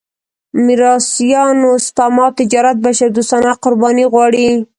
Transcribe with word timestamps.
میراثيانو 0.65 1.71
سپما 1.87 2.27
تجارت 2.39 2.77
بشردوستانه 2.85 3.51
قرباني 3.63 4.05
غواړي. 4.13 4.49